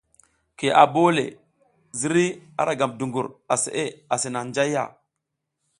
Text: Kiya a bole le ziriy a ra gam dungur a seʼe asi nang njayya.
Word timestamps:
Kiya 0.57 0.73
a 0.83 0.83
bole 0.93 1.13
le 1.29 1.35
ziriy 1.99 2.31
a 2.59 2.61
ra 2.67 2.73
gam 2.79 2.91
dungur 2.99 3.27
a 3.53 3.55
seʼe 3.63 3.83
asi 4.13 4.29
nang 4.31 4.47
njayya. 4.49 4.83